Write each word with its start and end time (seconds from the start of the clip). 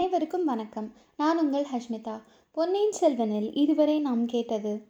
அனைவருக்கும் 0.00 0.44
வணக்கம். 0.44 0.92
நான் 1.16 1.38
உங்கள் 1.38 1.66
ஹஷ்மிதா. 1.72 2.22
பொன்னியின் 2.50 2.92
செல்வனில் 2.92 3.54
இதுவரை 3.54 4.00
நாம் 4.00 4.26
கேட்டது 4.26 4.86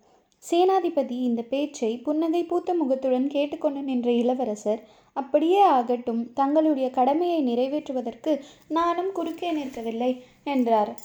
சேனாதிபதி 0.50 1.10
இந்த 1.10 1.42
பேச்சை 1.42 1.98
புன்னகை 1.98 2.44
பூத்த 2.44 2.75
முகத்துடன் 2.75 3.29
கேட்டுக்கொண்டு 3.29 3.83
நின்ற 3.83 4.12
இளவரசர் 4.12 4.88
அப்படியே 5.12 5.61
ஆகட்டும் 5.61 6.33
தங்களுடைய 6.33 6.91
கடமையை 6.91 7.46
நிறைவேற்றுவதற்கு 7.46 8.41
நானும் 8.69 9.12
குறுக்கே 9.12 9.53
நிற்கவில்லை 9.53 10.21
என்றார். 10.45 10.99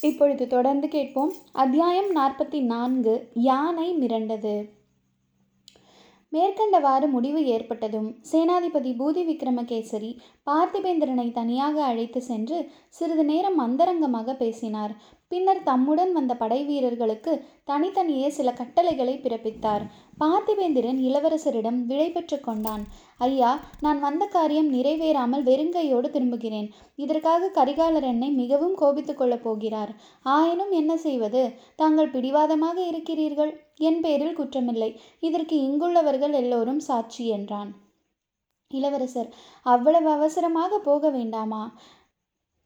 இப்பொழுது 0.00 0.46
தொடர்ந்து 0.46 0.88
கேட்போம். 0.88 1.32
அத்தியாயம் 1.52 2.16
நாற்பத்தி 2.16 2.60
நான்கு 2.60 3.28
யானை 3.34 3.96
மிரண்டது. 3.96 4.68
மேற்கண்டவாறு 6.32 7.06
முடிவு 7.06 7.40
ஏற்பட்டதும் 7.46 8.08
சேனாதிபதி 8.32 8.90
பூதி 8.96 9.22
விக்ரமகேசரி 9.24 10.10
பார்த்திபேந்திரனை 10.46 11.28
தனியாக 11.32 11.76
அழைத்து 11.84 12.20
சென்று 12.22 12.58
சிறிது 12.88 13.24
நேரம் 13.24 13.58
அந்தரங்கமாக 13.58 14.34
பேசினார். 14.34 14.94
பின்னர் 15.28 15.62
தம்முடன் 15.62 16.12
வந்த 16.12 16.36
படை 16.36 16.64
வீரர்களுக்கு 16.64 17.44
தனித்தனியே 17.64 18.28
சில 18.28 18.52
கட்டளைகளை 18.52 19.14
பிறப்பித்தார். 19.22 19.84
பார்த்திவேந்திரன் 20.20 21.00
இளவரசரிடம் 21.06 21.80
விடை 21.84 22.10
பெற்று 22.10 22.40
கொண்டான். 22.40 22.84
ஐயா 23.18 23.60
நான் 23.80 24.00
வந்த 24.00 24.26
காரியம் 24.26 24.72
நிறைவேறாமல் 24.74 25.42
வெறுங்கையோடு 25.42 26.10
திரும்புகிறேன். 26.10 26.68
இதற்காக 26.96 27.50
கரிகாலர் 27.54 28.02
என்னை 28.02 28.30
மிகவும் 28.30 28.74
கோபித்துக் 28.74 29.16
கொள்ளப் 29.16 29.42
போகிறார். 29.42 29.94
ஆயினும் 30.22 30.70
என்ன 30.70 30.96
செய்வது? 30.96 31.52
தாங்கள் 31.76 32.08
பிடிவாதமாக 32.08 32.80
இருக்கிறீர்கள். 32.80 33.52
என் 33.74 34.00
பேரில் 34.00 34.38
குற்றமில்லை. 34.38 34.96
இதற்கு 35.20 35.56
இங்குள்ளவர்கள் 35.62 36.32
எல்லோரும் 36.32 36.80
சாட்சி 36.80 37.28
என்றான். 37.28 37.72
இளவரசர் 38.70 39.34
அவ்வளவு 39.62 40.08
அவசரமாக 40.08 40.78
போக 40.78 41.10
வேண்டாமா? 41.10 41.60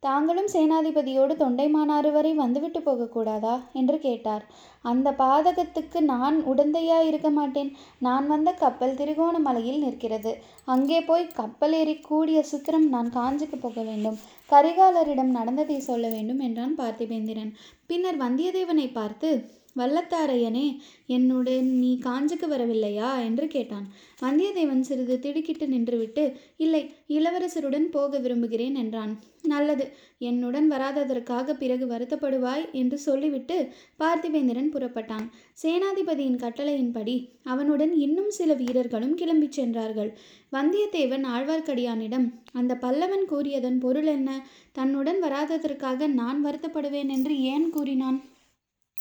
தாங்களும் 0.02 0.48
சேனாதிபதியோடு 0.52 1.34
தொண்டைமானாறு 1.36 2.12
வரை 2.12 2.34
வந்துவிட்டு 2.34 2.80
போகக்கூடாதா? 2.80 3.60
என்று 3.72 3.98
கேட்டார். 3.98 4.44
அந்த 4.82 5.08
பாதகத்துக்கு 5.18 6.00
நான் 6.00 6.36
உடந்தையா 6.46 6.98
இருக்க 7.06 7.30
மாட்டேன். 7.30 7.70
நான் 7.98 8.26
வந்த 8.26 8.52
கப்பல் 8.52 8.94
திருகோணமலையில் 8.94 9.78
நிற்கிறது. 9.78 10.32
அங்கே 10.64 11.00
போய் 11.00 11.26
கப்பல் 11.26 11.72
ஏறி 11.72 11.96
கூடிய 11.96 12.42
சுக்கிரம் 12.42 12.88
நான் 12.88 13.10
காஞ்சிக்கு 13.14 13.58
போக 13.60 13.82
வேண்டும். 13.82 14.18
கரிகாலரிடம் 14.50 15.36
நடந்ததை 15.38 15.80
சொல்ல 15.80 16.08
வேண்டும் 16.08 16.38
என்றான் 16.38 16.76
பார்த்திபேந்திரன். 16.78 17.52
பின்னர் 17.86 18.18
வந்தியத்தேவனை 18.18 18.92
பார்த்து 18.92 19.30
வல்லத்தாரையனே 19.76 20.78
என்னுடன் 21.06 21.68
நீ 21.78 21.98
காஞ்சிக்கு 22.02 22.46
வரவில்லையா? 22.50 23.24
என்று 23.24 23.46
கேட்டான். 23.46 23.86
வந்தியத்தேவன் 24.22 24.80
சிறிது 24.80 25.18
திடுக்கிட்டு 25.18 25.66
நின்றுவிட்டு 25.66 26.34
இல்லை 26.56 26.90
இளவரசருடன் 27.08 27.86
போக 27.90 28.18
விரும்புகிறேன் 28.18 28.74
என்றான். 28.74 29.18
நல்லது 29.42 29.92
என்னுடன் 30.18 30.70
வராததற்காக 30.70 31.54
பிறகு 31.54 31.86
வருத்தப்படுவாய் 31.86 32.70
என்று 32.72 32.98
சொல்லிவிட்டு 32.98 33.68
பார்த்திபேந்திரன் 33.98 34.72
புறப்பட்டான். 34.72 35.28
சேனாதிபதியின் 35.62 36.38
கட்டளையின்படி 36.38 37.28
அவனுடன் 37.44 37.92
இன்னும் 37.92 38.30
சில 38.30 38.54
வீரர்களும் 38.54 39.16
கிளம்பிச் 39.16 39.48
சென்றார்கள். 39.48 40.18
வந்தியத்தேவன் 40.52 41.24
ஆழ்வார்க்கடியானிடம் 41.26 42.34
அந்த 42.52 42.78
பல்லவன் 42.80 43.24
கூறியதன் 43.24 43.78
பொருள் 43.78 44.06
என்ன? 44.06 44.46
தன்னுடன் 44.72 45.22
வராததற்காக 45.22 46.06
நான் 46.06 46.44
வருத்தப்படுவேன் 46.44 47.08
என்று 47.08 47.40
ஏன் 47.40 47.70
கூறினான்? 47.70 48.20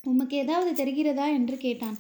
உமக்கு 0.04 0.38
ஏதாவது 0.38 0.84
தெரிகிறதா 0.84 1.28
என்று 1.34 1.58
கேட்டான். 1.58 1.98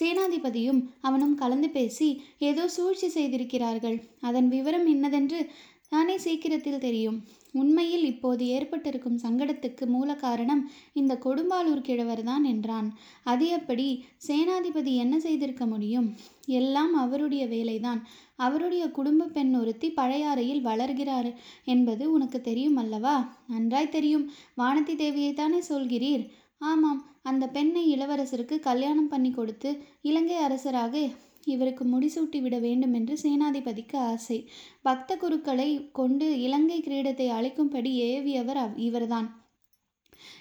சேனாதிபதியும் 0.00 0.88
அவனும் 1.00 1.34
கலந்து 1.34 1.68
பேசி 1.68 2.22
ஏதோ 2.38 2.68
சூழ்ச்சி 2.68 3.08
செய்திருக்கிறார்கள். 3.08 4.02
அதன் 4.20 4.48
விவரம் 4.48 4.86
என்னதென்று 4.86 5.50
தானே 5.88 6.18
சீக்கிரத்தில் 6.18 6.78
தெரியும். 6.78 7.24
உண்மையில் 7.52 8.04
இப்போது 8.04 8.46
ஏற்பட்டிருக்கும் 8.46 9.18
சங்கடத்துக்கு 9.22 9.86
மூல 9.86 10.14
காரணம் 10.14 10.70
இந்த 10.92 11.18
கொடும்பாலூர் 11.24 11.86
கிழவர்தான் 11.88 12.42
என்றான். 12.42 12.98
அது 13.22 13.48
எப்படி? 13.48 14.04
சேனாதிபதி 14.28 14.94
என்ன 14.94 15.20
செய்திருக்க 15.20 15.66
முடியும்? 15.66 16.16
எல்லாம் 16.46 16.94
அவருடைய 16.94 17.46
வேலைதான். 17.46 18.00
அவருடைய 18.36 18.90
குடும்ப 18.90 19.24
பெண் 19.24 19.54
ஒருத்தி 19.54 19.90
பழையாறையில் 19.90 20.60
வளர்கிறார் 20.60 21.34
என்பது 21.64 22.12
உனக்கு 22.12 22.40
தெரியும் 22.40 22.76
அல்லவா? 22.76 23.36
நன்றாய் 23.48 23.88
தெரியும். 23.88 24.30
வானதி 24.56 24.96
தேவியைத்தானே 24.96 25.60
சொல்கிறீர்? 25.68 26.28
ஆமாம் 26.60 27.00
அந்த 27.22 27.48
பெண்ணை 27.48 27.96
இளவரசருக்கு 27.96 28.58
கல்யாணம் 28.58 29.08
பண்ணி 29.08 29.30
கொடுத்து 29.30 29.70
இலங்கை 30.00 30.36
அரசராக 30.36 31.10
இவருக்கு 31.44 31.84
முடிசூட்டி 31.84 32.40
விட 32.40 32.58
வேண்டும் 32.58 32.94
என்று 32.94 33.16
சேனாதிபதிக்கு 33.22 33.96
ஆசை. 33.96 34.48
பக்த 34.82 35.16
குருக்களை 35.16 35.90
கொண்டு 35.92 36.40
இலங்கை 36.40 36.78
கிரீடத்தை 36.80 37.26
அழைக்கும்படி 37.30 37.92
ஏவியவர் 38.10 38.62
இவர்தான். 38.76 39.28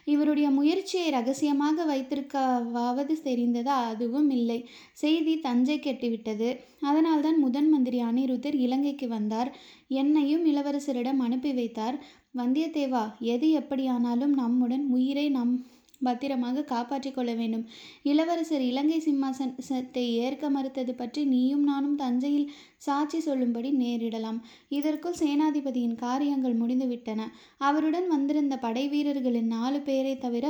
இவருடைய 0.06 0.50
முயற்சியை 0.50 1.10
ரகசியமாக 1.10 1.86
வைத்திருக்கவாவது 1.86 3.14
தெரிந்ததா 3.24 3.76
அதுவும் 3.92 4.30
இல்லை. 4.30 4.70
செய்தி 4.94 5.40
தஞ்சை 5.40 5.80
கெட்டுவிட்டது. 5.80 6.50
அதனால்தான் 6.80 7.40
முதன் 7.40 7.70
மந்திரி 7.70 8.00
அனிருத்தர் 8.02 8.54
இலங்கைக்கு 8.56 9.08
வந்தார். 9.08 9.56
என்னையும் 9.88 10.46
இளவரசரிடம் 10.46 11.18
அனுப்பி 11.18 11.54
வைத்தார். 11.54 11.98
வந்தியத்தேவா 12.38 13.04
எது 13.20 13.50
எப்படியானாலும் 13.52 14.34
நம்முடன் 14.34 14.86
உயிரை 14.90 15.30
நம் 15.30 15.66
பத்திரமாக 16.08 16.64
காப்பாற்றிக் 16.72 17.16
கொள்ள 17.18 17.32
வேண்டும். 17.34 17.64
இளவரசர் 18.12 18.64
இலங்கை 18.70 19.00
சிம்மாசனத்தை 19.08 20.06
ஏற்க 20.26 20.50
மறுத்தது 20.50 20.94
பற்றி 21.02 21.24
நீயும் 21.34 21.64
நானும் 21.64 22.00
தஞ்சையில் 22.04 22.50
சாட்சி 22.88 23.20
சொல்லும்படி 23.20 23.72
நேரிடலாம். 23.84 24.40
இதற்குள் 24.80 25.20
சேனாதிபதியின் 25.24 25.98
காரியங்கள் 26.06 26.60
முடிந்துவிட்டன. 26.62 27.22
அவருடன் 27.70 28.08
வந்திருந்த 28.08 28.58
படை 28.66 28.86
வீரர்களின் 28.88 29.54
நாலு 29.56 29.82
பேரை 29.82 30.16
தவிர 30.18 30.46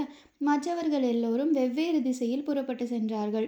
மற்றவர்கள் 0.47 1.07
எல்லோரும் 1.13 1.51
வெவ்வேறு 1.51 2.01
திசையில் 2.01 2.47
புறப்பட்டு 2.49 2.87
சென்றார்கள். 2.87 3.47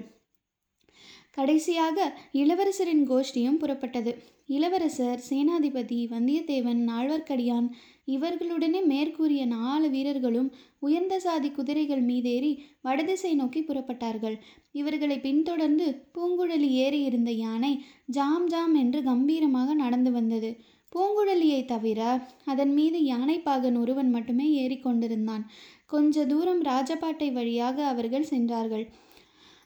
கடைசியாக 1.38 1.98
இளவரசரின் 2.42 3.04
கோஷ்டியும் 3.10 3.60
புறப்பட்டது. 3.62 4.12
இளவரசர் 4.56 5.20
சேனாதிபதி 5.30 6.00
வந்தியத்தேவன் 6.14 6.82
ஆழ்வார்க்கடியான் 6.98 7.68
இவர்களுடனே 8.08 8.82
மேற்கூறிய 8.86 9.42
நாலு 9.46 9.88
வீரர்களும் 9.90 10.50
உயர்ந்த 10.80 11.16
சாதி 11.20 11.50
குதிரைகள் 11.50 12.04
மீதேறி 12.10 12.52
வடதிசை 12.82 13.32
நோக்கி 13.36 13.62
புறப்பட்டார்கள். 13.62 14.38
இவர்களை 14.72 15.18
பின்தொடர்ந்து 15.20 15.88
பூங்குழலி 16.16 16.70
ஏறி 16.86 17.02
இருந்த 17.04 17.32
யானை 17.32 17.74
ஜாம் 18.06 18.48
ஜாம் 18.48 18.76
என்று 18.76 19.02
கம்பீரமாக 19.04 19.74
நடந்து 19.74 20.12
வந்தது. 20.12 20.52
பூங்குழலியை 20.96 21.62
தவிர 21.66 22.02
அதன் 22.46 22.74
மீது 22.74 23.00
யானைப்பாகன் 23.14 23.78
ஒருவன் 23.82 24.10
மட்டுமே 24.10 24.48
ஏறிக்கொண்டிருந்தான் 24.62 25.44
கொஞ்ச 25.86 26.26
தூரம் 26.26 26.62
ராஜபாட்டை 26.64 27.30
வழியாக 27.34 27.78
அவர்கள் 27.86 28.30
சென்றார்கள். 28.32 28.86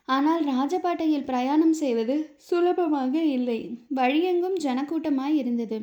ஆனால் 0.08 0.44
ராஜபாட்டையில் 0.46 1.28
பிரயாணம் 1.30 1.74
செய்வது 1.74 2.16
சுலபமாக 2.50 3.14
இல்லை. 3.38 3.60
வழியெங்கும் 3.96 4.58
ஜனக்கூட்டமாய் 4.64 5.36
இருந்தது. 5.36 5.78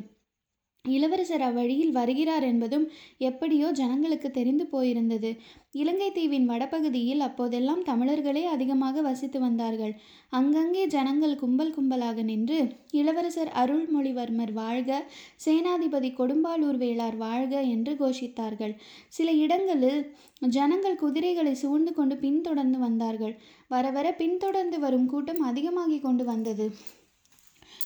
இளவரசர் 0.85 1.41
அவ்வழியில் 1.41 1.91
வருகிறார் 1.91 2.43
என்பதும் 2.43 2.91
எப்படியோ 3.17 3.71
ஜனங்களுக்கு 3.71 4.31
தெரிந்து 4.31 4.65
போயிருந்தது. 4.65 5.37
இலங்கை 5.71 6.11
தீவின் 6.11 6.45
வடபகுதியில் 6.45 7.19
அப்போதெல்லாம் 7.19 7.83
தமிழர்களே 7.83 8.43
அதிகமாக 8.45 9.01
வசித்து 9.01 9.39
வந்தார்கள். 9.39 9.93
அங்கங்கே 10.29 10.85
ஜனங்கள் 10.87 11.35
கும்பல் 11.35 11.73
கும்பலாக 11.77 12.23
நின்று 12.23 12.59
இளவரசர் 12.91 13.51
அருள்மொழிவர்மர் 13.55 14.53
வாழ்க 14.53 15.01
சேனாதிபதி 15.45 16.11
கொடும்பாலூர் 16.13 16.77
வேளார் 16.77 17.17
வாழ்க 17.17 17.61
என்று 17.61 17.93
கோஷித்தார்கள். 17.93 18.73
சில 19.09 19.31
இடங்களில் 19.31 20.01
ஜனங்கள் 20.49 20.95
குதிரைகளை 20.95 21.55
சூழ்ந்து 21.55 21.93
கொண்டு 21.93 22.17
பின்தொடர்ந்து 22.17 22.79
வந்தார்கள். 22.79 23.35
வர 23.67 23.91
வர 23.91 24.13
பின்தொடர்ந்து 24.13 24.79
வரும் 24.79 25.05
கூட்டம் 25.05 25.41
அதிகமாகிக் 25.41 26.01
கொண்டு 26.01 26.25
வந்தது. 26.25 26.67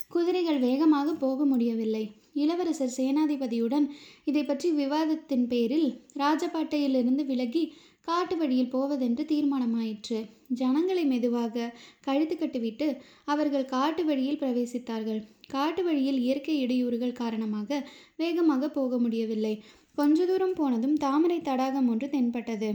குதிரைகள் 0.09 0.59
வேகமாக 0.59 1.13
போக 1.13 1.45
முடியவில்லை. 1.45 2.05
இளவரசர் 2.41 2.95
சேனாதிபதியுடன் 2.97 3.85
இதை 4.29 4.44
பற்றி 4.44 4.69
விவாதத்தின் 4.71 5.47
பேரில் 5.47 5.89
ராஜபாட்டையிலிருந்து 6.23 7.25
விலகி 7.31 7.63
காட்டு 8.07 8.35
வழியில் 8.38 8.71
போவதென்று 8.74 9.24
தீர்மானமாயிற்று. 9.24 10.18
ஜனங்களை 10.62 11.03
மெதுவாக 11.06 11.68
கழுத்து 12.01 12.35
கட்டிவிட்டு 12.38 12.88
அவர்கள் 13.33 13.65
காட்டு 13.65 14.03
வழியில் 14.06 14.39
பிரவேசித்தார்கள். 14.41 15.21
காட்டு 15.47 15.83
வழியில் 15.83 16.19
இயற்கை 16.25 16.56
இடையூறுகள் 16.65 17.19
காரணமாக 17.21 17.80
வேகமாக 18.15 18.69
போக 18.69 18.97
முடியவில்லை. 18.97 19.53
கொஞ்ச 19.95 20.25
தூரம் 20.25 20.53
போனதும் 20.53 20.97
தாமரை 21.06 21.39
தடாகம் 21.41 21.88
ஒன்று 21.88 22.09
தென்பட்டது. 22.09 22.71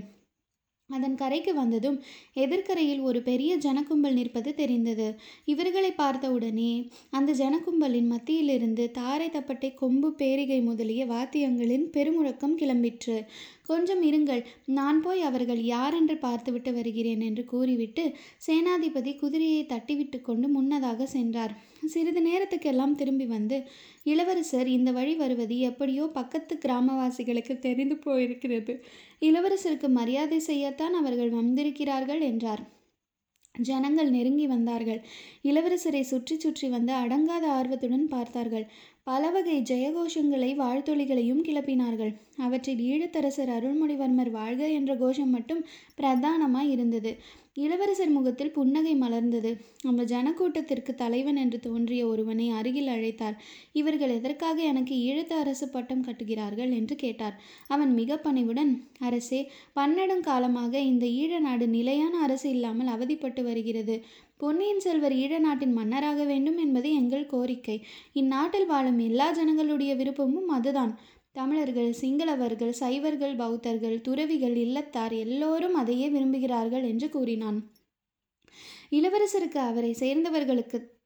அதன் 0.90 1.14
கரைக்கு 1.14 1.52
வந்ததும் 1.54 1.96
எதிர்க்கரையில் 2.34 3.00
ஒரு 3.00 3.22
பெரிய 3.22 3.52
ஜனக்கும்பல் 3.56 4.16
நிற்பது 4.18 4.50
தெரிந்தது. 4.54 5.08
இவர்களை 5.44 5.90
பார்த்தவுடனே 5.92 6.72
அந்த 7.10 7.32
ஜனக்கும்பலின் 7.32 8.08
மத்தியிலிருந்து 8.12 8.90
தாரை 8.90 9.28
தப்பட்டை 9.28 9.74
கொம்பு 9.74 10.10
பேரிகை 10.12 10.60
முதலிய 10.60 11.04
வாத்தியங்களின் 11.06 11.86
பெருமுழக்கம் 11.96 12.58
கிளம்பிற்று. 12.60 13.16
கொஞ்சம் 13.66 14.02
இருங்கள் 14.02 14.42
நான் 14.64 15.00
போய் 15.02 15.22
அவர்கள் 15.22 15.62
யாரென்று 15.64 16.16
பார்த்துவிட்டு 16.16 16.72
வருகிறேன் 16.74 17.20
என்று 17.20 17.44
கூறிவிட்டு 17.44 18.04
சேனாதிபதி 18.46 19.12
குதிரையை 19.16 19.66
தட்டிவிட்டு 19.68 20.20
கொண்டு 20.20 20.48
முன்னதாக 20.48 21.06
சென்றார். 21.06 21.54
சிறிது 21.86 22.20
நேரத்துக்கெல்லாம் 22.20 22.94
திரும்பி 22.94 23.26
வந்து 23.26 23.58
இளவரசர் 24.02 24.66
இந்த 24.66 24.92
வழி 24.92 25.14
வருவது 25.14 25.58
எப்படியோ 25.58 26.06
பக்கத்து 26.06 26.56
கிராமவாசிகளுக்கு 26.56 27.58
தெரிந்து 27.58 27.96
போயிருக்கிறது. 28.06 28.74
இளவரசருக்கு 29.20 29.88
மரியாதை 29.88 30.40
செய்யத்தான் 30.46 30.90
அவர்கள் 30.90 31.30
வந்திருக்கிறார்கள் 31.30 32.20
என்றார். 32.20 32.64
ஜனங்கள் 33.54 34.10
நெருங்கி 34.10 34.46
வந்தார்கள். 34.46 35.00
இளவரசரை 35.42 36.00
சுற்றி 36.00 36.38
சுற்றி 36.38 36.68
வந்து 36.68 36.92
அடங்காத 36.92 37.44
ஆர்வத்துடன் 37.48 38.06
பார்த்தார்கள். 38.08 38.66
பலவகை 39.02 39.62
ஜெயகோஷங்களை 39.62 40.50
வாழ்த்தொழிகளையும் 40.56 41.42
கிளப்பினார்கள். 41.48 42.12
அவற்றில் 42.36 42.78
ஈழத்தரசர் 42.78 43.52
அருள்மொழிவர்மர் 43.56 44.30
வாழ்க 44.30 44.68
என்ற 44.68 44.94
கோஷம் 44.94 45.30
மட்டும் 45.30 45.64
பிரதானமாய் 45.96 46.70
இருந்தது. 46.70 47.12
இளவரசர் 47.58 48.08
முகத்தில் 48.08 48.50
புன்னகை 48.50 48.94
மலர்ந்தது. 48.96 49.50
அந்த 49.82 50.02
ஜனக்கூட்டத்திற்கு 50.04 50.92
தலைவன் 50.94 51.36
என்று 51.36 51.58
தோன்றிய 51.60 52.02
ஒருவனை 52.06 52.46
அருகில் 52.50 52.86
அழைத்தார். 52.86 53.36
இவர்கள் 53.72 54.10
எதற்காக 54.10 54.62
எனக்கு 54.62 54.94
ஈழத்து 55.08 55.34
அரசு 55.36 55.68
பட்டம் 55.68 56.04
கட்டுகிறார்கள்? 56.04 56.72
என்று 56.72 56.96
கேட்டார். 56.96 57.36
அவன் 57.68 57.92
மிக 57.94 58.18
பணிவுடன் 58.18 58.72
அரசே 59.00 59.40
பன்னெடுங்காலமாக 59.76 60.74
இந்த 60.92 61.06
ஈழ 61.20 61.40
நாடு 61.40 61.68
நிலையான 61.68 62.14
அரசு 62.18 62.48
இல்லாமல் 62.50 62.86
அவதிப்பட்டு 62.86 63.42
வருகிறது. 63.42 63.96
பொன்னியின் 64.36 64.80
செல்வர் 64.80 65.14
ஈழ 65.14 65.38
நாட்டின் 65.38 65.72
மன்னராக 65.72 66.24
வேண்டும் 66.24 66.58
என்பது 66.58 66.88
எங்கள் 66.94 67.26
கோரிக்கை. 67.26 67.76
இந்நாட்டில் 68.12 68.66
வாழும் 68.66 68.98
எல்லா 68.98 69.26
ஜனங்களுடைய 69.32 69.92
விருப்பமும் 69.94 70.50
அதுதான். 70.58 70.92
தமிழர்கள் 71.32 71.94
சிங்களவர்கள் 72.00 72.70
சைவர்கள் 72.70 73.36
பௌத்தர்கள் 73.36 74.00
துறவிகள் 74.00 74.54
இல்லத்தார் 74.54 75.18
எல்லோரும் 75.18 75.74
அதையே 75.74 76.08
விரும்புகிறார்கள் 76.08 76.86
என்று 76.86 77.08
கூறினான். 77.08 77.70
இளவரசருக்கு 78.90 79.58
அவரை 79.58 79.92
சேர்ந்தவர்களுக்கு 79.92 80.96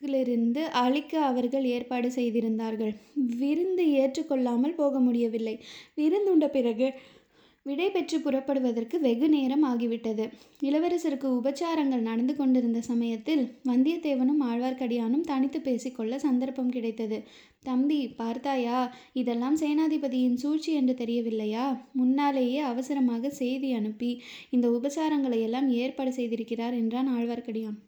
ிலிருந்து 0.00 0.64
அழிக்க 0.64 1.24
அவர்கள் 1.24 1.64
ஏற்பாடு 1.64 2.10
செய்திருந்தார்கள். 2.10 2.94
விருந்து 3.14 3.86
ஏற்றுக்கொள்ளாமல் 3.86 4.74
போக 4.74 5.00
முடியவில்லை. 5.00 5.64
விருந்துண்ட 5.96 6.48
பிறகு 6.48 6.92
விடை 7.68 7.86
பெற்று 7.90 8.16
புறப்படுவதற்கு 8.20 8.96
வெகு 9.00 9.28
நேரம் 9.28 9.64
ஆகிவிட்டது. 9.64 10.24
இளவரசருக்கு 10.62 11.28
உபச்சாரங்கள் 11.38 12.06
நடந்து 12.10 12.36
கொண்டிருந்த 12.36 12.80
சமயத்தில் 12.80 13.42
வந்தியத்தேவனும் 13.64 14.42
ஆழ்வார்க்கடியானும் 14.50 15.26
தனித்து 15.30 15.60
பேசிக்கொள்ள 15.60 16.18
சந்தர்ப்பம் 16.18 16.70
கிடைத்தது. 16.70 17.18
தம்பி 17.62 18.00
பார்த்தாயா? 18.20 18.78
இதெல்லாம் 19.12 19.56
சேனாதிபதியின் 19.56 20.40
சூழ்ச்சி 20.44 20.72
என்று 20.72 20.94
தெரியவில்லையா? 20.94 21.66
முன்னாலேயே 21.92 22.62
அவசரமாக 22.70 23.30
செய்தி 23.30 23.72
அனுப்பி 23.72 24.12
இந்த 24.50 24.68
உபசாரங்களை 24.68 25.40
எல்லாம் 25.40 25.68
ஏற்பாடு 25.82 26.12
செய்திருக்கிறார் 26.12 26.76
என்றான் 26.76 27.10
ஆழ்வார்க்கடியான். 27.16 27.78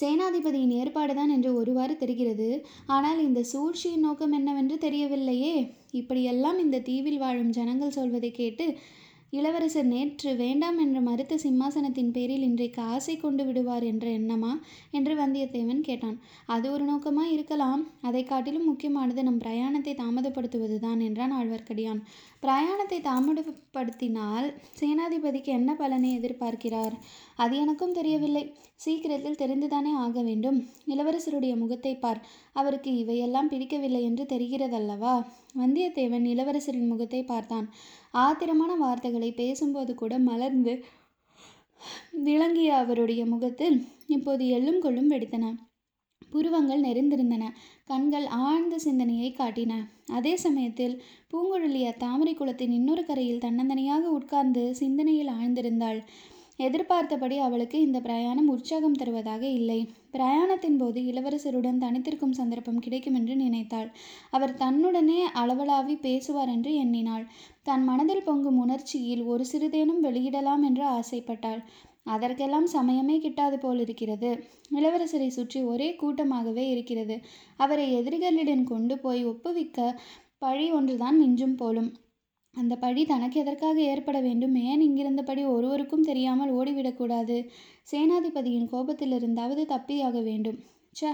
சேனாதிபதியின் 0.00 0.74
ஏற்பாடுதான் 0.80 1.28
என்று 1.28 1.50
ஒருவாறு 1.54 1.94
தெரிகிறது. 1.96 2.48
ஆனால் 2.86 3.20
இந்த 3.20 3.40
சூழ்ச்சியின் 3.42 4.00
நோக்கம் 4.00 4.32
என்னவென்று 4.32 4.76
தெரியவில்லையே? 4.76 5.54
இப்படியெல்லாம் 5.96 6.58
இந்த 6.58 6.78
தீவில் 6.80 7.18
வாழும் 7.18 7.50
ஜனங்கள் 7.50 7.90
சொல்வதை 7.90 8.30
கேட்டு 8.30 8.66
இளவரசர் 9.30 9.86
நேற்று 9.86 10.30
வேண்டாம் 10.36 10.78
என்று 10.78 11.00
மறுத்த 11.00 11.34
சிம்மாசனத்தின் 11.36 12.10
பேரில் 12.10 12.42
இன்றைக்கு 12.42 12.80
ஆசை 12.82 13.14
கொண்டு 13.16 13.42
விடுவார் 13.44 13.82
என்ற 13.82 14.06
எண்ணமா? 14.10 14.50
என்று 14.90 15.12
வந்தியத்தேவன் 15.14 15.80
கேட்டான். 15.80 16.18
அது 16.46 16.66
ஒரு 16.72 16.84
நோக்கமாக 16.84 17.30
இருக்கலாம். 17.30 17.82
அதை 18.02 18.22
காட்டிலும் 18.24 18.64
முக்கியமானது 18.64 19.22
நம் 19.22 19.40
பிரயாணத்தை 19.40 19.94
தாமதப்படுத்துவதுதான் 19.94 21.00
என்றான் 21.00 21.32
ஆழ்வார்க்கடியான். 21.32 22.00
பிரயாணத்தை 22.40 23.00
தாமதப்படுத்தினால் 23.00 24.48
சேனாதிபதிக்கு 24.80 25.52
என்ன 25.58 25.74
பலனை 25.74 26.12
எதிர்பார்க்கிறார்? 26.18 26.96
அது 27.36 27.56
எனக்கும் 27.56 27.92
தெரியவில்லை. 27.92 28.44
சீக்கிரத்தில் 28.76 29.40
தெரிந்துதானே 29.42 29.92
ஆக 29.96 30.22
வேண்டும். 30.22 30.60
இளவரசருடைய 30.86 31.54
முகத்தை 31.56 31.94
பார். 31.96 32.22
அவருக்கு 32.52 32.92
இவையெல்லாம் 32.96 33.48
பிடிக்கவில்லை 33.48 34.02
என்று 34.02 34.24
தெரிகிறதல்லவா? 34.24 35.16
வந்தியத்தேவன் 35.58 36.26
இளவரசரின் 36.32 36.90
முகத்தை 36.92 37.22
பார்த்தான். 37.24 37.66
ஆத்திரமான 38.10 38.74
வார்த்தைகளை 38.74 39.30
பேசும்போது 39.32 39.94
கூட 39.94 40.18
மலர்ந்து 40.18 40.74
விளங்கிய 42.26 42.76
அவருடைய 42.76 43.22
முகத்தில் 43.26 43.78
இப்போது 44.06 44.44
எள்ளும் 44.46 44.78
கொள்ளும் 44.78 45.10
வெடித்தன. 45.10 45.54
புருவங்கள் 46.30 46.80
நெறிந்திருந்தன. 46.80 47.44
கண்கள் 47.84 48.26
ஆழ்ந்த 48.26 48.78
சிந்தனையை 48.78 49.28
காட்டின. 49.38 49.72
அதே 50.06 50.32
சமயத்தில் 50.36 50.94
பூங்குழலிய 51.30 51.96
தாமரை 51.96 52.34
குளத்தின் 52.34 52.70
இன்னொரு 52.70 53.04
கரையில் 53.06 53.44
தன்னந்தனியாக 53.44 54.04
உட்கார்ந்து 54.18 54.74
சிந்தனையில் 54.74 55.30
ஆழ்ந்திருந்தாள். 55.36 56.00
எதிர்பார்த்தபடி 56.58 57.36
அவளுக்கு 57.38 57.78
இந்த 57.80 57.98
பிரயாணம் 58.00 58.48
உற்சாகம் 58.48 58.96
தருவதாக 58.96 59.42
இல்லை. 59.50 59.80
பிரயாணத்தின் 60.12 60.78
போது 60.78 61.00
இளவரசருடன் 61.00 61.80
தனித்திருக்கும் 61.80 62.36
சந்தர்ப்பம் 62.36 62.78
கிடைக்கும் 62.78 63.14
என்று 63.14 63.36
நினைத்தாள். 63.36 63.90
அவர் 64.30 64.54
தன்னுடனே 64.54 65.20
அளவலாவி 65.34 65.96
பேசுவார் 66.00 66.48
என்று 66.48 66.72
எண்ணினாள். 66.74 67.26
தன் 67.62 67.84
மனதில் 67.84 68.24
பொங்கும் 68.24 68.58
உணர்ச்சியில் 68.58 69.24
ஒரு 69.24 69.44
சிறிதேனும் 69.44 70.04
வெளியிடலாம் 70.04 70.64
என்று 70.64 70.84
ஆசைப்பட்டாள். 70.92 71.60
அதற்கெல்லாம் 72.04 72.68
சமயமே 72.72 73.14
கிட்டாது 73.18 73.56
போல் 73.58 73.80
இருக்கிறது 73.80 74.30
இளவரசரை 74.70 75.28
சுற்றி 75.28 75.60
ஒரே 75.62 75.88
கூட்டமாகவே 75.94 76.64
இருக்கிறது. 76.68 77.16
அவரை 77.56 77.86
எதிரிகளிடம் 77.98 78.64
கொண்டு 78.64 78.96
போய் 78.98 79.22
ஒப்புவிக்க 79.24 79.78
பழி 80.38 80.66
ஒன்றுதான் 80.70 81.16
மிஞ்சும் 81.22 81.56
போலும். 81.56 81.90
அந்த 82.56 82.74
பழி 82.76 83.02
தனக்கு 83.04 83.36
எதற்காக 83.40 83.78
ஏற்பட 83.82 84.18
வேண்டும் 84.20 84.54
ஏன் 84.70 84.80
இங்கிருந்தபடி 84.80 85.42
ஒருவருக்கும் 85.46 86.02
தெரியாமல் 86.02 86.54
ஓடிவிடக்கூடாது? 86.54 87.36
சேனாதிபதியின் 87.92 88.70
கோபத்திலிருந்தாவது 88.72 89.62
தப்பியாக 89.64 90.22
வேண்டும். 90.22 90.58
ச்ச 90.96 91.10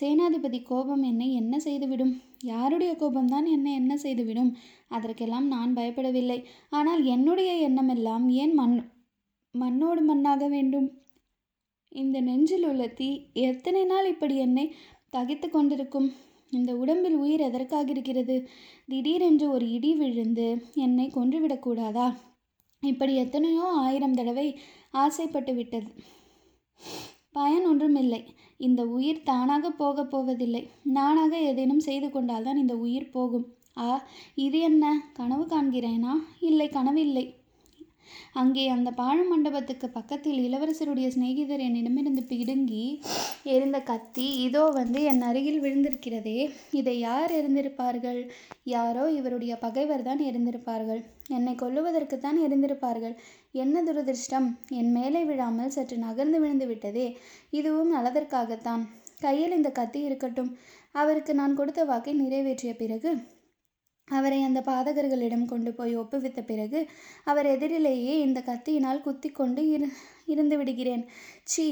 சேனாதிபதி 0.00 0.58
கோபம் 0.62 1.02
என்னை 1.02 1.28
என்ன 1.34 1.54
செய்துவிடும்? 1.58 2.12
யாருடைய 2.44 2.92
கோபம்தான் 3.00 3.46
என்னை 3.46 3.72
என்ன 3.72 3.92
செய்துவிடும்? 3.96 4.50
அதற்கெல்லாம் 4.88 5.46
நான் 5.46 5.72
பயப்படவில்லை. 5.76 6.38
ஆனால் 6.70 7.02
என்னுடைய 7.04 7.52
எண்ணமெல்லாம் 7.68 8.26
ஏன் 8.42 8.54
மண் 8.54 8.76
மண்ணோடு 9.54 10.02
மண்ணாக 10.02 10.48
வேண்டும்? 10.48 10.88
இந்த 11.92 12.16
நெஞ்சில் 12.20 12.66
உள்ள 12.66 12.84
தீ 12.88 13.08
எத்தனை 13.42 13.82
நாள் 13.84 14.06
இப்படி 14.06 14.36
என்னை 14.36 14.64
தகித்து 15.12 15.48
கொண்டிருக்கும்? 15.50 16.08
இந்த 16.50 16.76
உடம்பில் 16.76 17.14
உயிர் 17.14 17.40
எதற்காக 17.40 17.90
இருக்கிறது? 17.90 18.48
திடீரென்று 18.86 19.50
ஒரு 19.50 19.70
இடி 19.70 19.94
விழுந்து 19.94 20.64
என்னை 20.74 21.10
கொன்றுவிடக்கூடாதா 21.14 22.14
இப்படி 22.80 23.14
எத்தனையோ 23.16 23.62
ஆயிரம் 23.62 24.14
தடவை 24.14 24.58
ஆசைப்பட்டு 24.90 25.54
விட்டது. 25.54 25.86
பயன் 27.32 27.66
ஒன்றுமில்லை. 27.66 28.34
இந்த 28.56 28.86
உயிர் 28.86 29.22
தானாக 29.22 29.70
போகப் 29.70 30.10
போவதில்லை. 30.10 30.68
நானாக 30.82 31.38
ஏதேனும் 31.38 31.80
செய்து 31.80 32.10
கொண்டால்தான் 32.10 32.56
இந்த 32.56 32.76
உயிர் 32.76 33.10
போகும். 33.10 33.46
ஆ 33.78 34.04
இது 34.34 34.58
என்ன? 34.58 35.10
கனவு 35.12 35.44
காண்கிறேனா? 35.44 36.12
இல்லை 36.40 36.68
கனவில்லை. 36.68 37.45
அங்கே 38.32 38.68
அந்த 38.68 38.90
பாழ 38.90 39.16
மண்டபத்துக்கு 39.28 39.88
பக்கத்தில் 39.88 40.40
இளவரசருடைய 40.46 41.08
சிநேகிதர் 41.08 41.58
என்னிடமிருந்து 41.58 42.22
பிடுங்கி 42.22 42.84
எரிந்த 43.42 43.80
கத்தி 43.80 44.26
இதோ 44.38 44.64
வந்து 44.70 45.02
என் 45.02 45.22
அருகில் 45.22 45.62
விழுந்திருக்கிறதே. 45.62 46.38
இதை 46.70 46.98
யார் 46.98 47.30
எரிந்திருப்பார்கள் 47.30 48.20
யாரோ 48.64 49.10
இவருடைய 49.10 49.56
பகைவர் 49.56 50.02
தான் 50.02 50.18
எரிந்திருப்பார்கள் 50.18 51.02
என்னை 51.28 51.54
கொல்லுவதற்குத்தான் 51.54 52.38
எரிந்திருப்பார்கள் 52.46 53.14
என்ன 53.52 53.82
துரதிர்ஷ்டம்? 53.82 54.48
என் 54.68 54.92
மேலே 54.92 55.24
விழாமல் 55.24 55.70
சற்று 55.70 55.96
நகர்ந்து 55.96 56.40
விழுந்து 56.40 56.66
விட்டதே. 56.66 57.06
இதுவும் 57.50 57.94
நல்லதற்காகத்தான். 57.94 58.82
கையில் 59.20 59.56
இந்த 59.56 59.70
கத்தி 59.70 60.00
இருக்கட்டும். 60.00 60.50
அவருக்கு 60.92 61.34
நான் 61.34 61.54
கொடுத்த 61.54 61.84
வாக்கை 61.84 62.12
நிறைவேற்றிய 62.14 62.72
பிறகு 62.76 63.10
அவரை 64.08 64.42
அந்த 64.42 64.60
பாதகர்களிடம் 64.60 65.44
கொண்டு 65.44 65.70
போய் 65.74 65.94
ஒப்புவித்த 65.96 66.40
பிறகு 66.40 66.80
அவர் 67.24 67.46
எதிரிலேயே 67.46 68.12
இந்த 68.18 68.40
கத்தியினால் 68.40 69.00
குத்தி 69.00 69.28
கொண்டு 69.30 69.62
இரு 69.68 69.88
இருந்து 70.26 70.56
விடுகிறேன். 70.56 71.02
சீ 71.44 71.64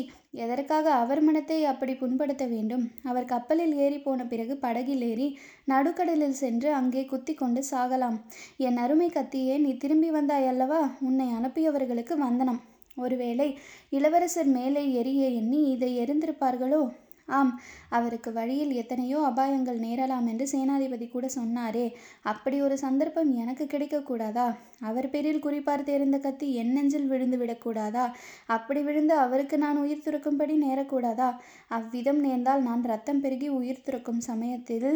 எதற்காக 0.44 0.86
அவர் 0.92 1.20
மனத்தை 1.20 1.58
அப்படி 1.64 1.92
புண்படுத்த 1.92 2.44
வேண்டும்? 2.46 2.84
அவர் 3.02 3.24
கப்பலில் 3.24 3.74
ஏறி 3.76 3.98
போன 3.98 4.26
பிறகு 4.26 4.56
படகில் 4.56 5.04
ஏறி 5.10 5.28
நடுக்கடலில் 5.64 6.40
சென்று 6.42 6.70
அங்கே 6.72 7.04
குத்தி 7.04 7.34
கொண்டு 7.34 7.62
சாகலாம். 7.70 8.18
என் 8.56 8.76
அருமை 8.76 9.08
கத்தியே 9.10 9.56
நீ 9.58 9.72
திரும்பி 9.76 10.10
வந்தாய் 10.10 10.46
அல்லவா? 10.46 10.82
உன்னை 11.00 11.28
அனுப்பியவர்களுக்கு 11.38 12.16
வந்தனம். 12.16 12.60
ஒருவேளை 12.96 13.58
இளவரசர் 13.90 14.50
மேலே 14.58 14.82
எரிய 14.92 15.22
எண்ணி 15.40 15.62
இதை 15.70 15.92
எரிந்திருப்பார்களோ 16.04 16.82
ஆம் 17.28 17.50
அவருக்கு 17.88 18.33
வழியில் 18.33 18.73
எத்தனையோ 18.73 19.19
அபாயங்கள் 19.26 19.78
நேரலாம் 19.78 20.26
என்று 20.26 20.47
சேனாதிபதி 20.52 21.07
கூட 21.11 21.26
சொன்னாரே. 21.37 21.85
அப்படி 22.23 22.57
ஒரு 22.61 22.76
சந்தர்ப்பம் 22.78 23.31
எனக்கு 23.35 23.64
கிடைக்கக்கூடாதா? 23.64 24.47
அவர் 24.81 25.11
பேரில் 25.11 25.45
குறிப்பார்த்திருந்த 25.45 26.19
கத்தி 26.21 26.49
என் 26.54 26.73
நெஞ்சில் 26.73 27.07
விழுந்து 27.07 27.38
விடக்கூடாதா? 27.38 28.04
அப்படி 28.47 28.83
விழுந்து 28.83 29.16
அவருக்கு 29.19 29.59
நான் 29.59 29.76
உயிர் 29.76 30.04
துறக்கும்படி 30.04 30.57
நேரக்கூடாதா? 30.62 31.31
அவ்விதம் 31.69 32.21
நேர்ந்தால் 32.21 32.62
நான் 32.62 32.85
ரத்தம் 32.85 33.21
பெருகி 33.21 33.49
உயிர் 33.50 33.85
துறக்கும் 33.85 34.21
சமயத்தில் 34.21 34.90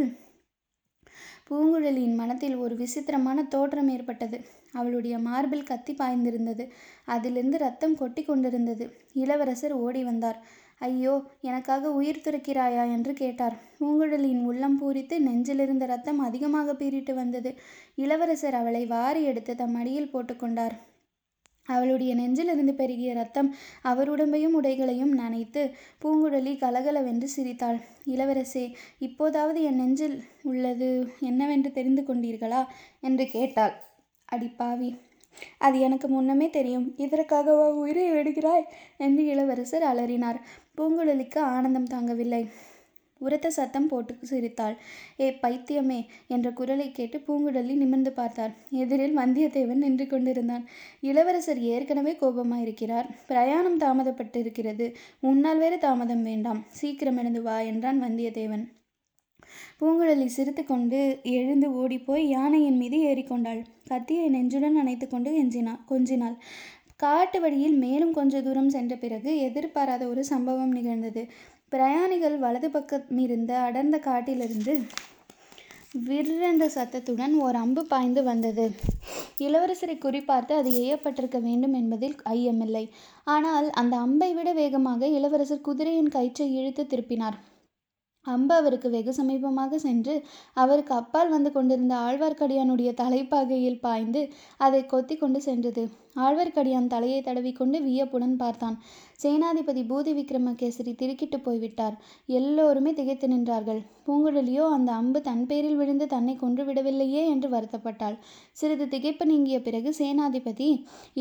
பூங்குழலியின் 1.48 2.14
மனத்தில் 2.14 2.56
ஒரு 2.56 2.74
விசித்திரமான 2.76 3.44
தோற்றம் 3.44 3.88
ஏற்பட்டது. 3.88 4.38
அவளுடைய 4.72 5.18
மார்பில் 5.18 5.62
கத்தி 5.62 5.92
பாய்ந்திருந்தது. 5.92 6.68
அதிலிருந்து 7.04 7.58
ரத்தம் 7.58 7.96
கொட்டி 7.96 8.24
கொண்டிருந்தது. 8.24 8.90
இளவரசர் 9.12 9.72
ஓடி 9.72 10.04
வந்தார். 10.04 10.38
ஐயோ 10.78 11.22
எனக்காக 11.40 11.90
உயிர் 11.92 12.24
துறக்கிறாயா? 12.24 12.90
என்று 12.92 13.12
கேட்டார். 13.12 13.56
பூங்குழலியின் 13.80 14.44
உள்ளம் 14.44 14.80
பூரித்து 14.82 15.18
நெஞ்சிலிருந்த 15.18 15.86
ரத்தம் 15.86 16.18
அதிகமாக 16.18 16.72
பீறிட்டு 16.72 17.14
வந்தது. 17.14 17.54
இளவரசர் 17.94 18.54
அவளை 18.54 18.86
வாரி 18.86 19.24
எடுத்து 19.24 19.54
தம் 19.54 19.74
அடியில் 19.74 20.12
போட்டுக்கொண்டார் 20.12 20.76
அவளுடைய 21.66 22.14
நெஞ்சிலிருந்து 22.14 22.74
பெருகிய 22.74 23.14
ரத்தம் 23.14 23.54
அவர் 23.82 24.10
உடம்பையும் 24.14 24.56
உடைகளையும் 24.60 25.18
நனைத்து 25.18 25.72
பூங்குழலி 26.04 26.58
கலகலவென்று 26.58 27.28
சிரித்தாள். 27.28 27.78
இளவரசே 28.04 28.72
இப்போதாவது 28.98 29.62
என் 29.62 29.74
நெஞ்சில் 29.74 30.22
உள்ளது 30.42 31.12
என்னவென்று 31.20 31.72
தெரிந்து 31.72 32.02
கொண்டீர்களா? 32.02 32.64
என்று 33.00 33.26
கேட்டாள். 33.26 33.87
அடிப்பாவி. 34.28 34.90
அது 35.58 35.76
எனக்கு 35.80 36.08
முன்னமே 36.08 36.50
தெரியும். 36.50 36.86
இதற்காகவா 36.98 37.66
உயிரை 37.74 38.04
எடுக்கிறாய் 38.12 38.64
என்று 38.98 39.24
இளவரசர் 39.26 39.82
அலறினார். 39.82 40.38
பூங்குழலிக்கு 40.76 41.38
ஆனந்தம் 41.48 41.90
தாங்கவில்லை. 41.90 42.42
உரத்த 43.20 43.50
சத்தம் 43.50 43.88
போட்டு 43.88 44.14
சிரித்தாள். 44.22 44.74
ஏ 45.20 45.38
பைத்தியமே! 45.42 45.98
என்ற 46.26 46.48
குரலை 46.50 46.86
கேட்டு 46.90 47.18
பூங்குழலி 47.18 47.74
நிமிர்ந்து 47.74 48.12
பார்த்தார் 48.12 48.52
எதிரில் 48.76 49.18
வந்தியத்தேவன் 49.18 49.82
நின்று 49.84 50.06
கொண்டிருந்தான். 50.06 50.64
இளவரசர் 51.02 51.60
ஏற்கனவே 51.72 52.16
கோபமாயிருக்கிறார். 52.20 53.08
பிரயாணம் 53.28 53.80
தாமதப்பட்டிருக்கிறது. 53.80 54.88
முன்னால் 55.20 55.58
வேறு 55.58 55.78
தாமதம் 55.78 56.22
வேண்டாம். 56.22 56.64
சீக்கிரம் 56.70 57.16
எழுந்து 57.16 57.42
வா 57.42 57.58
என்றான் 57.70 58.02
வந்தியத்தேவன். 58.02 58.64
பூங்குழலி 59.80 60.26
சிரித்து 60.36 60.64
கொண்டு 60.64 61.00
எழுந்து 61.38 61.68
ஓடிப்போய் 61.72 62.24
யானையின் 62.28 62.76
மீது 62.76 62.98
ஏறிக்கொண்டாள். 63.10 63.60
கத்தியை 63.88 64.28
நெஞ்சுடன் 64.28 64.80
அணைத்து 64.82 65.08
கொண்டு 65.08 65.32
எஞ்சினாள் 65.42 65.84
கொஞ்சினாள். 65.90 66.36
காட்டு 66.96 67.40
வழியில் 67.40 67.76
மேலும் 67.84 68.12
கொஞ்ச 68.12 68.40
தூரம் 68.42 68.72
சென்ற 68.76 68.94
பிறகு 68.96 69.32
எதிர்பாராத 69.38 70.02
ஒரு 70.06 70.24
சம்பவம் 70.24 70.72
நிகழ்ந்தது. 70.78 71.22
பிரயாணிகள் 71.68 72.36
வலது 72.38 72.68
பக்கம் 72.70 73.18
இருந்த 73.18 73.52
அடர்ந்த 73.66 73.96
காட்டிலிருந்து 74.08 74.74
விற்றென்ற 76.06 76.64
சத்தத்துடன் 76.74 77.34
ஓர் 77.44 77.56
அம்பு 77.62 77.82
பாய்ந்து 77.86 78.22
வந்தது. 78.22 78.64
இளவரசரை 79.46 79.94
குறிப்பார்த்து 79.98 80.52
அது 80.60 80.70
எய்யப்பட்டிருக்க 80.80 81.38
வேண்டும் 81.42 81.72
என்பதில் 81.72 82.16
ஐயமில்லை. 82.34 82.82
ஆனால் 83.34 83.68
அந்த 83.70 83.94
அம்பை 83.96 84.30
விட 84.34 84.52
வேகமாக 84.52 85.08
இளவரசர் 85.18 85.66
குதிரையின் 85.68 86.12
கயிற்றை 86.16 86.48
இழுத்து 86.58 86.84
திருப்பினார். 86.84 87.38
அம்பு 88.34 88.54
அவருக்கு 88.54 88.88
வெகு 88.90 89.12
சமீபமாக 89.18 89.78
சென்று 89.78 90.14
அவருக்கு 90.62 90.92
அப்பால் 90.94 91.30
வந்து 91.30 91.52
கொண்டிருந்த 91.52 91.94
ஆழ்வார்க்கடியானுடைய 92.06 92.92
தலைப்பாகையில் 93.02 93.80
பாய்ந்து 93.80 94.22
அதை 94.58 94.80
கொத்தி 94.86 95.16
கொண்டு 95.16 95.40
சென்றது. 95.40 95.84
ஆழ்வார்க்கடியான் 96.16 96.92
தலையை 96.94 97.20
தடவிக்கொண்டு 97.22 97.78
வியப்புடன் 97.82 98.36
பார்த்தான். 98.36 98.76
சேனாதிபதி 99.22 99.82
பூதி 99.82 100.12
விக்ரமகேசரி 100.18 100.92
திடுக்கிட்டு 100.94 101.38
போய்விட்டார். 101.40 101.96
எல்லோருமே 102.38 102.90
திகைத்து 102.92 103.28
நின்றார்கள். 103.28 103.80
பூங்குழலியோ 104.06 104.64
அந்த 104.76 104.90
அம்பு 104.92 105.20
தன் 105.20 105.42
பேரில் 105.46 105.78
விழுந்து 105.80 106.06
தன்னை 106.06 106.34
கொன்று 106.36 106.64
விடவில்லையே 106.64 107.22
என்று 107.26 107.48
வருத்தப்பட்டாள். 107.48 108.16
சிறிது 108.52 108.86
திகைப்பு 108.94 109.24
நீங்கிய 109.24 109.58
பிறகு 109.62 109.92
சேனாதிபதி 109.98 110.68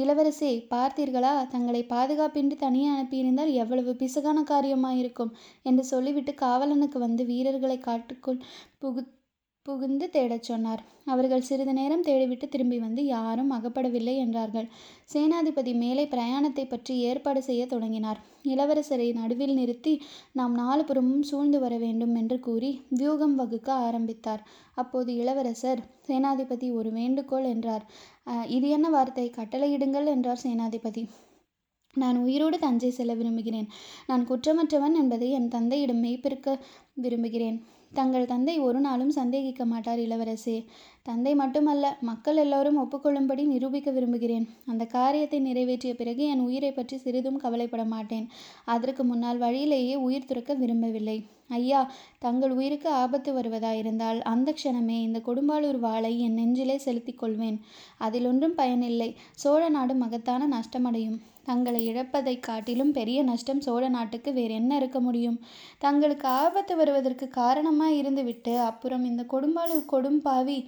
இளவரசே 0.01 0.51
பார்த்தீர்களா? 0.75 1.33
தங்களை 1.47 1.83
பாதுகாப்பின்றி 1.89 2.57
தனியே 2.65 2.89
அனுப்பியிருந்தால் 2.95 3.53
எவ்வளவு 3.63 3.93
பிசகான 4.03 4.43
காரியமாயிருக்கும் 4.53 5.33
என்று 5.63 5.85
சொல்லிவிட்டு 5.93 6.33
காவலனுக்கு 6.45 6.99
வந்து 6.99 7.25
வீரர்களை 7.25 7.79
காட்டுக்குள் 7.79 8.41
புகு 8.79 9.01
புகுந்து 9.67 10.05
தேடச் 10.13 10.47
சொன்னார். 10.49 10.81
அவர்கள் 11.13 11.45
சிறிது 11.47 11.73
நேரம் 11.77 12.03
தேடிவிட்டு 12.07 12.47
திரும்பி 12.53 12.77
வந்து 12.83 13.01
யாரும் 13.05 13.51
அகப்படவில்லை 13.55 14.13
என்றார்கள். 14.25 14.67
சேனாதிபதி 15.13 15.71
மேலே 15.81 16.03
பிரயாணத்தை 16.13 16.65
பற்றி 16.67 16.93
ஏற்பாடு 17.09 17.41
செய்ய 17.47 17.63
தொடங்கினார். 17.73 18.19
இளவரசரை 18.53 19.07
நடுவில் 19.19 19.53
நிறுத்தி 19.59 19.93
நாம் 20.39 20.53
நாலு 20.61 20.83
புறமும் 20.89 21.25
சூழ்ந்து 21.29 21.59
வர 21.65 21.75
வேண்டும் 21.85 22.15
என்று 22.21 22.39
கூறி 22.47 22.71
வியூகம் 22.99 23.35
வகுக்க 23.41 23.69
ஆரம்பித்தார். 23.87 24.43
அப்போது 24.81 25.11
இளவரசர் 25.21 25.81
சேனாதிபதி 26.09 26.69
ஒரு 26.79 26.91
வேண்டுகோள் 26.99 27.47
என்றார். 27.53 27.85
இது 28.57 28.67
என்ன 28.77 28.87
வார்த்தை? 28.97 29.27
கட்டளையிடுங்கள் 29.39 30.11
என்றார் 30.15 30.43
சேனாதிபதி. 30.47 31.03
நான் 31.95 32.17
உயிரோடு 32.25 32.57
தஞ்சை 32.63 32.89
செல்ல 32.95 33.13
விரும்புகிறேன். 33.19 33.67
நான் 34.09 34.23
குற்றமற்றவன் 34.29 34.95
என்பதை 35.01 35.29
என் 35.37 35.53
தந்தையிடம் 35.55 36.03
மெய்ப்பிருக்க 36.05 36.59
விரும்புகிறேன். 37.03 37.57
தங்கள் 37.93 38.25
தந்தை 38.25 38.59
ஒரு 38.59 38.79
நாளும் 38.79 39.11
சந்தேகிக்க 39.11 39.65
மாட்டார் 39.65 39.99
இளவரசே. 39.99 40.65
தந்தை 41.03 41.35
மட்டுமல்ல 41.35 41.97
மக்கள் 42.01 42.35
எல்லோரும் 42.35 42.79
ஒப்புக்கொள்ளும்படி 42.83 43.45
நிரூபிக்க 43.45 43.91
விரும்புகிறேன். 43.91 44.49
அந்த 44.65 44.85
காரியத்தை 44.85 45.39
நிறைவேற்றிய 45.39 45.95
பிறகு 45.95 46.23
என் 46.25 46.39
உயிரை 46.39 46.71
பற்றி 46.71 46.97
சிறிதும் 46.97 47.37
கவலைப்பட 47.37 47.85
மாட்டேன். 47.85 48.27
அதற்கு 48.65 49.03
முன்னால் 49.03 49.37
வழியிலேயே 49.37 49.95
உயிர் 49.95 50.25
துறக்க 50.25 50.53
விரும்பவில்லை. 50.53 51.25
ஐயா 51.49 51.91
தங்கள் 52.19 52.51
உயிருக்கு 52.51 52.89
ஆபத்து 52.89 53.41
வருவதாயிருந்தால் 53.41 54.21
அந்த 54.21 54.53
க்ஷணமே 54.63 54.97
இந்த 55.01 55.21
கொடும்பாளூர் 55.25 55.79
வாளை 55.79 56.19
என் 56.19 56.33
நெஞ்சிலே 56.33 56.77
செலுத்திக் 56.77 57.17
கொள்வேன். 57.17 57.59
அதில் 57.97 58.25
ஒன்றும் 58.25 58.55
பயனில்லை. 58.55 59.15
சோழ 59.35 59.69
நாடு 59.69 59.95
மகத்தான 59.95 60.59
நஷ்டமடையும். 60.59 61.19
தங்களை 61.47 61.81
இழப்பதைக் 61.87 62.43
காட்டிலும் 62.43 62.91
பெரிய 62.91 63.23
நஷ்டம் 63.23 63.61
சோழ 63.61 63.89
நாட்டுக்கு 63.89 64.33
வேறு 64.33 64.53
என்ன 64.53 64.75
இருக்க 64.75 64.99
முடியும்? 64.99 65.39
தங்களுக்கு 65.77 66.27
ஆபத்து 66.27 66.75
வருவதற்கு 66.75 67.27
காரணமாய் 67.27 68.01
இருந்துவிட்டு 68.01 68.55
அப்புறம் 68.57 69.05
இந்த 69.05 69.25
கொடும்பாளூர் 69.31 69.85
கொடும்பாவி 69.91 70.65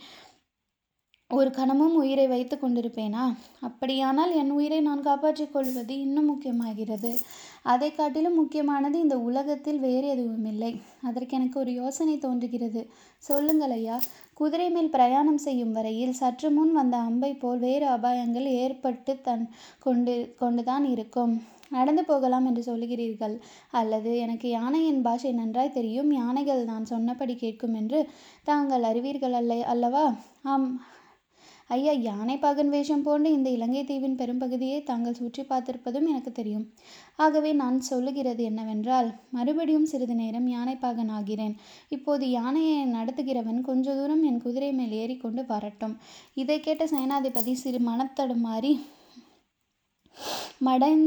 ஒரு 1.33 1.51
கணமும் 1.51 1.95
உயிரை 1.95 2.27
வைத்து 2.27 2.57
கொண்டிருப்பேனா? 2.61 3.35
அப்படியானால் 3.61 4.31
என் 4.31 4.51
உயிரை 4.51 4.79
நான் 4.81 5.01
காப்பாற்றிக் 5.01 5.53
கொள்வது 5.53 5.99
இன்னும் 5.99 6.25
முக்கியமாகிறது. 6.25 7.19
அதை 7.63 7.91
காட்டிலும் 7.91 8.35
முக்கியமானது 8.35 8.99
இந்த 8.99 9.19
உலகத்தில் 9.19 9.79
வேறு 9.79 10.07
எதுவும் 10.07 10.45
இல்லை. 10.45 10.71
அதற்கு 11.01 11.37
எனக்கு 11.37 11.59
ஒரு 11.59 11.73
யோசனை 11.73 12.17
தோன்றுகிறது. 12.17 12.81
சொல்லுங்கள் 13.17 13.71
ஐயா 13.71 13.99
குதிரை 14.33 14.69
மேல் 14.69 14.89
பிரயாணம் 14.89 15.37
செய்யும் 15.37 15.71
வரையில் 15.71 16.13
சற்று 16.13 16.49
முன் 16.51 16.71
வந்த 16.71 16.97
அம்பை 16.97 17.33
போல் 17.33 17.59
வேறு 17.59 17.87
அபாயங்கள் 17.87 18.47
ஏற்பட்டு 18.63 19.13
தன் 19.21 19.49
கொண்டு 19.79 20.35
கொண்டுதான் 20.39 20.85
இருக்கும். 20.85 21.33
நடந்து 21.69 22.05
போகலாம் 22.05 22.45
என்று 22.45 22.61
சொல்லுகிறீர்கள் 22.63 23.35
அல்லது 23.71 24.17
எனக்கு 24.17 24.49
யானையின் 24.49 25.01
பாஷை 25.01 25.31
நன்றாய் 25.31 25.75
தெரியும். 25.79 26.11
யானைகள் 26.11 26.63
நான் 26.63 26.85
சொன்னபடி 26.85 27.35
கேட்கும் 27.35 27.73
என்று 27.73 28.09
தாங்கள் 28.43 28.83
அறிவீர்கள் 28.83 29.33
அல்ல 29.33 29.55
அல்லவா? 29.65 30.15
ஆம் 30.43 30.81
ஐயா 31.75 31.93
யானை 32.05 32.35
பாகன் 32.43 32.71
வேஷம் 32.73 33.03
போன்ற 33.07 33.27
இந்த 33.35 33.49
இலங்கை 33.55 33.81
தீவின் 33.89 34.15
பெரும்பகுதியை 34.19 34.77
தாங்கள் 34.87 35.17
சுற்றி 35.19 35.43
பார்த்திருப்பதும் 35.49 36.07
எனக்கு 36.11 36.31
தெரியும். 36.39 36.63
ஆகவே 37.23 37.51
நான் 37.61 37.77
சொல்லுகிறது 37.89 38.43
என்னவென்றால் 38.49 39.09
மறுபடியும் 39.37 39.89
சிறிது 39.91 40.15
நேரம் 40.21 40.47
யானைப்பாகன் 40.55 41.11
ஆகிறேன். 41.17 41.53
இப்போது 41.95 42.25
யானையை 42.37 42.79
நடத்துகிறவன் 42.95 43.59
கொஞ்ச 43.69 43.95
தூரம் 43.99 44.23
என் 44.29 44.41
குதிரை 44.45 44.71
மேல் 44.79 44.95
ஏறிக்கொண்டு 45.01 45.43
வரட்டும். 45.51 45.95
இதை 46.43 46.57
கேட்ட 46.67 46.85
சேனாதிபதி 46.95 47.53
சிறு 47.63 47.81
மனத்தடுமாறி 47.89 48.73
மடன் 50.67 51.05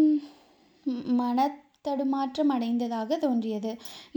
தடுமாற்றம் 1.84 2.52
அடைந்ததாக 2.54 3.16
தோன்றியது. 3.16 3.70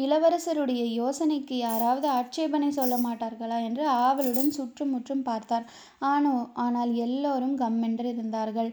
இளவரசருடைய 0.03 0.83
யோசனைக்கு 1.01 1.55
யாராவது 1.57 2.07
ஆட்சேபனை 2.09 2.69
சொல்ல 2.71 2.95
மாட்டார்களா 2.97 3.57
என்று 3.67 3.83
ஆவலுடன் 4.05 4.51
சுற்றும் 4.57 4.93
முற்றும் 4.95 5.23
பார்த்தார். 5.23 5.65
ஆனோ 6.11 6.35
ஆனால் 6.65 6.93
எல்லோரும் 7.05 7.55
கம்மென்று 7.57 8.07
இருந்தார்கள். 8.13 8.71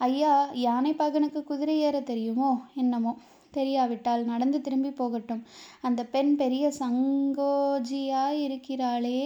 ஐயா 0.00 0.34
யானை 0.66 0.92
பகனுக்கு 0.94 1.40
குதிரை 1.44 1.76
ஏற 1.80 1.96
தெரியுமோ 2.00 2.50
என்னமோ? 2.74 3.12
தெரியாவிட்டால் 3.52 4.22
நடந்து 4.24 4.58
திரும்பி 4.60 4.90
போகட்டும். 4.90 5.40
அந்த 5.86 6.00
பெண் 6.14 6.30
பெரிய 6.36 6.64
சங்கோஜியாய் 6.80 8.38
இருக்கிறாளே 8.46 9.18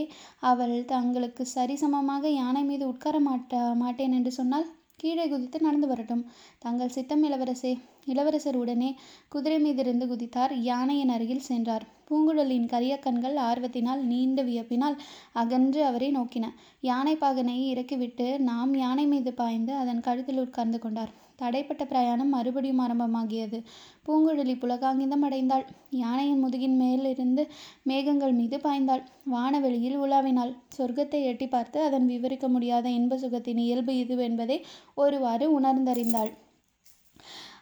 அவள் 0.50 0.76
தங்களுக்கு 0.92 1.44
சரிசமமாக 1.56 2.24
யானை 2.40 2.62
மீது 2.70 2.86
உட்கார 2.92 3.18
மாட்டா 3.28 3.62
மாட்டேன் 3.82 4.16
என்று 4.18 4.32
சொன்னால்? 4.38 4.66
கீழே 5.00 5.24
குதித்து 5.28 5.58
நடந்து 5.60 5.86
வரட்டும். 5.86 6.20
தங்கள் 6.58 6.92
சித்தம் 6.96 7.24
இளவரசே 7.24 7.72
இளவரசர் 8.04 8.56
உடனே 8.56 8.90
குதிரை 9.28 9.58
மீதிருந்து 9.64 10.06
குதித்தார். 10.06 10.52
யானையின் 10.60 11.08
அருகில் 11.08 11.46
சென்றார். 11.48 11.84
பூங்குழலியின் 12.08 12.66
கரிய 12.66 12.94
கண்கள் 12.98 13.36
ஆர்வத்தினால் 13.48 14.02
நீண்ட 14.02 14.42
வியப்பினால் 14.42 14.96
அகன்று 15.32 15.84
அவரை 15.84 16.10
நோக்கின. 16.16 16.48
யானை 16.80 17.16
பாகனை 17.16 17.58
இறக்கிவிட்டு 17.72 18.28
நாம் 18.40 18.74
யானை 18.74 19.06
மீது 19.06 19.32
பாய்ந்து 19.32 19.74
அதன் 19.74 20.00
கழுத்தில் 20.00 20.38
உட்கார்ந்து 20.38 20.78
கொண்டார். 20.78 21.12
தடைப்பட்ட 21.42 21.82
பிரயாணம் 21.84 22.28
மறுபடியும் 22.28 22.80
ஆரம்பமாகியது. 22.80 23.58
பூங்குழலி 24.06 24.54
புலகாங்கிதம் 24.62 25.24
அடைந்தாள். 25.28 25.64
யானையின் 26.02 26.42
முதுகின் 26.44 26.76
மேலிருந்து 26.76 27.44
மேகங்கள் 27.82 28.32
மீது 28.32 28.56
பாய்ந்தாள். 28.56 29.02
வானவெளியில் 29.24 29.98
உலாவினாள். 29.98 30.54
சொர்க்கத்தை 30.78 31.20
எட்டி 31.24 31.48
பார்த்து 31.48 31.80
அதன் 31.82 32.06
விவரிக்க 32.06 32.48
முடியாத 32.48 32.86
இன்ப 32.90 33.18
சுகத்தின் 33.18 33.62
இயல்பு 33.66 33.94
இது 33.96 34.16
என்பதை 34.28 34.58
ஒருவாறு 34.94 35.46
உணர்ந்தறிந்தாள். 35.60 36.32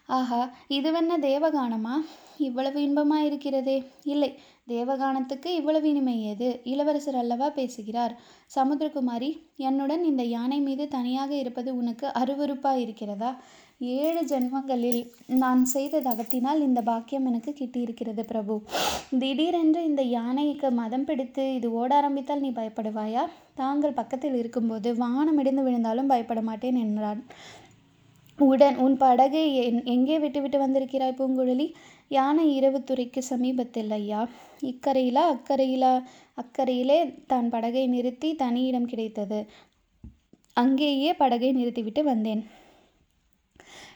ஆஹா 0.06 0.40
இதுவென்ன 0.68 1.16
தேவகானமா? 1.28 1.94
இவ்வளவு 2.38 2.78
இன்பமாயிருக்கிறதே. 2.80 3.76
இல்லை 4.04 4.30
தேவகானத்துக்கு 4.66 5.54
இவ்வளவு 5.54 5.88
இனிமை 5.88 6.22
ஏது? 6.22 6.60
இளவரசர் 6.64 7.14
அல்லவா 7.14 7.50
பேசுகிறார். 7.50 8.20
சமுத்திரகுமாரி 8.54 9.38
என்னுடன் 9.56 10.04
இந்த 10.04 10.22
யானை 10.22 10.60
மீது 10.60 10.88
தனியாக 10.88 11.34
இருப்பது 11.34 11.76
உனக்கு 11.76 12.06
அருவறுப்பா 12.06 12.74
இருக்கிறதா? 12.74 13.42
ஏழு 13.78 14.24
ஜென்மங்களில் 14.24 15.06
நான் 15.26 15.64
செய்த 15.64 16.00
தவத்தினால் 16.00 16.60
இந்த 16.60 16.82
பாக்கியம் 16.82 17.26
எனக்கு 17.26 17.54
கிட்டியிருக்கிறது 17.58 18.22
பிரபு. 18.22 18.62
திடீரென்று 19.18 19.84
இந்த 19.84 20.02
யானைக்கு 20.02 20.70
மதம் 20.70 21.04
பிடித்து 21.04 21.54
இது 21.54 21.72
ஓட 21.72 21.94
ஆரம்பித்தால் 21.94 22.40
நீ 22.40 22.50
பயப்படுவாயா? 22.50 23.26
தாங்கள் 23.54 23.92
பக்கத்தில் 23.92 24.34
இருக்கும்போது 24.34 24.96
வானம் 24.96 25.38
இடிந்து 25.38 25.62
விழுந்தாலும் 25.62 26.06
பயப்பட 26.06 26.42
மாட்டேன் 26.42 26.74
என்றான். 26.74 27.24
உடன் 28.38 28.76
உன் 28.76 28.96
படகை 28.96 29.74
என்- 29.74 29.84
எங்கே 29.84 30.18
விட்டுவிட்டு 30.18 30.58
வந்திருக்கிறாய் 30.58 31.14
பூங்குழலி? 31.18 31.72
யானை 32.08 32.54
இரவு 32.54 32.84
துறைக்கு 32.84 33.22
சமீபத்தில் 33.22 33.90
ஐயா. 33.90 34.28
இக்கரையிலா 34.62 35.22
அக்கரையிலா 35.34 35.92
அக்கரையிலே 36.42 36.98
தான் 37.26 37.48
படகை 37.48 37.86
நிறுத்தி 37.86 38.34
தனி 38.34 38.64
இடம் 38.66 38.86
கிடைத்தது. 38.86 39.46
அங்கேயே 40.52 41.14
படகை 41.14 41.52
நிறுத்திவிட்டு 41.52 42.04
வந்தேன். 42.04 42.42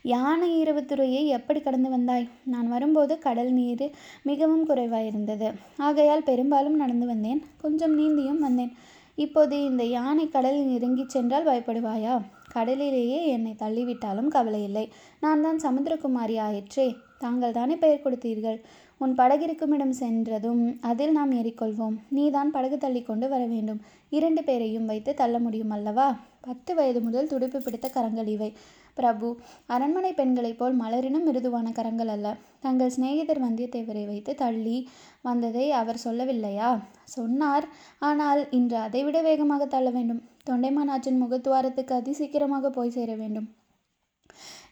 யானை 0.02 0.62
இரவுத்துறையை 0.62 1.26
எப்படி 1.26 1.60
கடந்து 1.60 1.90
வந்தாய்? 1.90 2.28
நான் 2.44 2.68
வரும்போது 2.68 3.18
கடல் 3.18 3.52
நீர் 3.52 3.90
மிகவும் 4.22 4.68
குறைவாயிருந்தது. 4.68 5.48
ஆகையால் 5.76 6.22
பெரும்பாலும் 6.22 6.76
நடந்து 6.76 7.06
வந்தேன். 7.06 7.42
கொஞ்சம் 7.60 7.98
நீந்தியும் 7.98 8.38
வந்தேன். 8.38 8.72
இப்போது 9.14 9.64
இந்த 9.64 9.84
யானை 9.84 10.28
கடலில் 10.28 10.72
இறங்கிச் 10.74 11.08
சென்றால் 11.08 11.46
பயப்படுவாயா? 11.46 12.20
கடலிலேயே 12.52 13.26
என்னை 13.26 13.54
தள்ளிவிட்டாலும் 13.58 14.30
கவலையில்லை. 14.30 14.88
நான் 15.20 15.42
தான் 15.42 15.60
சமுத்திரகுமாரி 15.66 16.38
ஆயிற்றே. 16.40 16.94
தாங்கள் 17.18 17.52
தானே 17.52 17.76
பெயர் 17.76 18.02
கொடுத்தீர்கள்? 18.04 18.58
உன் 18.98 19.14
படகிருக்கும் 19.14 19.74
இடம் 19.76 19.92
சென்றதும் 19.92 20.78
அதில் 20.80 21.12
நாம் 21.12 21.32
ஏறிக்கொள்வோம். 21.32 21.96
நீதான் 22.08 22.50
படகு 22.50 22.78
தள்ளி 22.78 23.02
கொண்டு 23.02 23.28
வர 23.28 23.46
வேண்டும். 23.46 23.80
இரண்டு 24.10 24.44
பேரையும் 24.44 24.86
வைத்து 24.86 25.14
தள்ள 25.14 25.38
முடியும் 25.38 25.70
அல்லவா? 25.70 26.16
பத்து 26.40 26.74
வயது 26.74 27.00
முதல் 27.00 27.26
துடுப்பு 27.26 27.62
பிடித்த 27.62 27.88
கரங்கள் 27.88 28.26
இவை. 28.26 28.52
பிரபு 28.94 29.36
அரண்மனை 29.66 30.12
பெண்களைப் 30.12 30.58
போல் 30.58 30.80
மலரினும் 30.80 31.24
மிருதுவான 31.24 31.72
கரங்கள் 31.72 32.08
அல்ல. 32.08 32.36
தங்கள் 32.60 32.90
சிநேகிதர் 32.90 33.42
வந்தியத்தேவரை 33.42 34.06
வைத்து 34.06 34.34
தள்ளி 34.34 34.88
வந்ததை 35.22 35.72
அவர் 35.72 36.00
சொல்லவில்லையா? 36.04 36.78
சொன்னார். 37.04 37.68
ஆனால் 37.98 38.50
இன்று 38.50 38.76
அதைவிட 38.76 39.22
வேகமாக 39.22 39.66
தள்ள 39.66 39.90
வேண்டும். 39.90 40.22
தொண்டைமானாற்றின் 40.50 41.22
முகத்துவாரத்துக்கு 41.22 41.92
அதிசீக்கிரமாக 41.92 42.70
போய் 42.70 42.90
சேர 42.90 43.14
வேண்டும். 43.14 43.48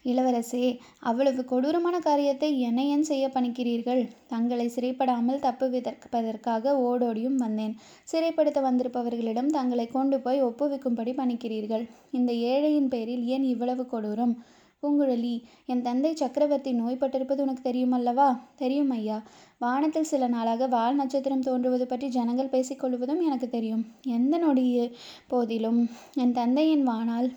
இளவரசே 0.05 0.65
அவ்வளவு 1.01 1.43
கொடூரமான 1.45 1.97
காரியத்தை 1.99 2.51
என்னை 2.61 2.87
ஏன் 2.89 3.07
செய்ய 3.11 3.29
பணிக்கிறீர்கள்? 3.29 4.03
தங்களை 4.27 4.67
சிறைப்படாமல் 4.69 5.45
தப்புவிதற்காக 5.47 6.75
ஓடோடியும் 6.89 7.39
வந்தேன். 7.45 7.77
சிறைப்படுத்த 8.13 8.61
வந்திருப்பவர்களிடம் 8.69 9.55
தங்களை 9.59 9.87
கொண்டு 9.87 10.19
போய் 10.21 10.45
ஒப்புவிக்கும்படி 10.45 11.15
பணிக்கிறீர்கள். 11.21 11.87
இந்த 12.11 12.33
ஏழையின் 12.33 12.89
பேரில் 12.89 13.25
ஏன் 13.27 13.43
இவ்வளவு 13.43 13.87
கொடூரம்? 13.93 14.35
பூங்குழலி 14.83 15.35
என் 15.67 15.83
தந்தை 15.83 16.11
சக்கரவர்த்தி 16.15 16.73
நோய்பட்டிருப்பது 16.73 17.41
உனக்கு 17.45 17.63
தெரியுமல்லவா? 17.69 18.27
தெரியும் 18.57 18.91
ஐயா. 18.91 19.19
வானத்தில் 19.59 20.11
சில 20.11 20.27
நாளாக 20.27 20.67
வால் 20.67 20.97
நட்சத்திரம் 20.97 21.47
தோன்றுவது 21.47 21.87
பற்றி 21.87 22.09
ஜனங்கள் 22.09 22.53
பேசிக்கொள்வதும் 22.55 23.23
எனக்கு 23.23 23.49
தெரியும். 23.49 23.87
எந்த 24.19 24.39
நொடிய 24.39 24.91
போதிலும் 25.33 25.81
என் 26.15 26.37
தந்தையின் 26.41 26.83
வானால் 26.83 27.29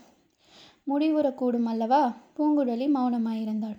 முடிவுறக்கூடும் 0.88 1.66
அல்லவா? 1.66 2.16
பூங்குழலி 2.38 2.88
மௌனமாயிருந்தாள். 2.96 3.78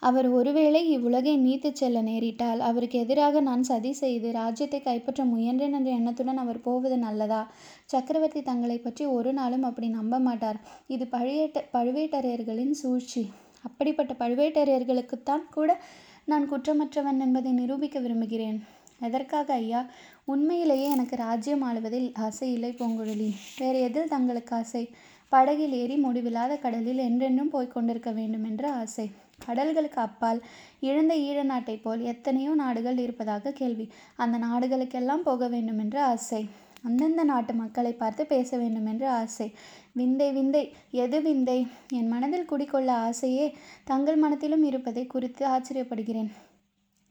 அவர் 0.00 0.28
ஒருவேளை 0.28 0.90
இவ்வுலகை 0.90 1.32
நீத்துச் 1.38 1.74
செல்ல 1.74 2.02
நேரிட்டால் 2.02 2.58
அவருக்கு 2.58 2.98
எதிராக 2.98 3.40
நான் 3.40 3.62
சதி 3.62 3.92
செய்து 3.92 4.32
ராஜ்யத்தை 4.32 4.82
கைப்பற்ற 4.82 5.24
முயன்றேன் 5.24 5.72
என்ற 5.72 5.90
எண்ணத்துடன் 5.90 6.36
அவர் 6.36 6.60
போவது 6.60 6.98
நல்லதா? 6.98 7.50
சக்கரவர்த்தி 7.84 8.42
தங்களை 8.42 8.78
பற்றி 8.78 9.04
ஒரு 9.06 9.32
நாளும் 9.32 9.62
அப்படி 9.62 9.88
நம்ப 9.88 10.18
மாட்டார். 10.18 10.60
இது 10.86 11.04
பழுவேட்ட 11.12 11.62
பழுவேட்டரையர்களின் 11.72 12.70
சூழ்ச்சி. 12.70 13.30
அப்படிப்பட்ட 13.62 14.14
பழுவேட்டரையர்களுக்குத்தான் 14.18 15.44
கூட 15.50 15.80
நான் 16.24 16.50
குற்றமற்றவன் 16.50 17.20
என்பதை 17.20 17.52
நிரூபிக்க 17.52 17.98
விரும்புகிறேன். 18.00 18.58
எதற்காக 19.00 19.52
ஐயா? 19.52 19.86
உண்மையிலேயே 20.24 20.90
எனக்கு 20.90 21.16
ராஜ்யம் 21.16 21.62
ஆளுவதில் 21.62 22.08
ஆசை 22.14 22.52
இல்லை 22.52 22.70
பூங்குழலி. 22.70 23.30
வேறு 23.58 23.80
எதில் 23.80 24.08
தங்களுக்கு 24.08 24.56
ஆசை? 24.56 24.90
படகில் 25.32 25.72
ஏறி 25.72 25.96
முடிவில்லாத 25.96 26.56
கடலில் 26.56 26.98
என்றென்றும் 26.98 27.50
போய்க் 27.50 27.72
கொண்டிருக்க 27.72 28.10
வேண்டுமென்று 28.10 28.68
ஆசை. 28.70 29.10
கடல்களுக்கு 29.46 29.98
அப்பால் 30.04 30.40
இழந்த 30.80 31.14
ஈழ 31.14 31.42
நாட்டைப் 31.42 31.82
போல் 31.82 32.00
எத்தனையோ 32.02 32.54
நாடுகள் 32.54 32.98
இருப்பதாக 32.98 33.52
கேள்வி. 33.52 33.86
அந்த 34.16 34.38
நாடுகளுக்கெல்லாம் 34.38 35.26
போக 35.28 35.48
வேண்டுமென்று 35.48 36.00
ஆசை. 36.00 36.48
அந்தந்த 36.82 37.24
நாட்டு 37.24 37.52
மக்களை 37.52 37.92
பார்த்து 37.92 38.26
பேச 38.26 38.56
வேண்டுமென்று 38.56 39.08
ஆசை. 39.08 39.52
விந்தை 39.92 40.32
விந்தை 40.32 40.64
எது 40.90 41.20
விந்தை? 41.22 41.66
என் 41.92 42.08
மனதில் 42.08 42.44
குடிக்கொள்ள 42.44 42.92
ஆசையே 42.92 43.46
தங்கள் 43.84 44.16
மனத்திலும் 44.16 44.62
இருப்பதை 44.62 45.06
குறித்து 45.06 45.46
ஆச்சரியப்படுகிறேன். 45.46 46.30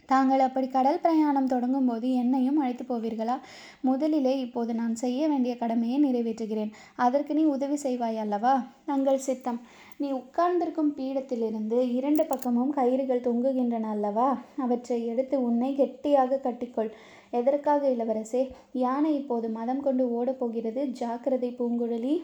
தாங்கள் 0.08 0.39
அப்படி 0.39 0.67
கடல் 0.67 1.00
பிரயாணம் 1.00 1.48
தொடங்கும் 1.48 1.86
போது 1.86 2.13
என்னையும் 2.13 2.58
அழைத்து 2.58 2.84
போவீர்களா? 2.84 3.38
முதலிலே 3.82 4.39
இப்போது 4.39 4.74
நான் 4.74 4.96
செய்ய 4.96 5.28
வேண்டிய 5.28 5.58
கடமையை 5.58 5.98
நிறைவேற்றுகிறேன். 6.04 6.72
அதற்கு 6.96 7.34
நீ 7.34 7.43
உதவி 7.43 7.76
செய்வாய் 7.76 8.17
அல்லவா? 8.17 8.65
தங்கள் 8.86 9.17
சித்தம். 9.17 9.62
நீ 9.98 10.12
உட்கார்ந்திருக்கும் 10.12 10.93
பீடத்திலிருந்து 10.98 11.93
இரண்டு 11.93 12.26
பக்கமும் 12.26 12.74
கயிறுகள் 12.74 13.26
தொங்குகின்றன 13.28 13.82
அல்லவா? 13.82 14.38
அவற்றை 14.58 15.08
எடுத்து 15.08 15.43
உன்னை 15.43 15.76
கெட்டியாக 15.76 16.39
கட்டிக்கொள். 16.43 16.91
எதற்காக 17.32 17.89
இளவரசே? 17.89 18.50
யானை 18.74 19.15
இப்போது 19.15 19.50
மதம் 19.50 19.82
கொண்டு 19.82 20.06
ஓடப்போகிறது 20.17 20.86
ஜாக்கிரதை 20.86 21.56
பூங்குழலி. 21.60 22.22